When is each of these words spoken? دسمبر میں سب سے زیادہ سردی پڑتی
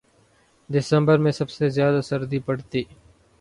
دسمبر 0.69 1.17
میں 1.17 1.31
سب 1.31 1.49
سے 1.49 1.69
زیادہ 1.69 2.01
سردی 2.01 2.39
پڑتی 2.39 2.83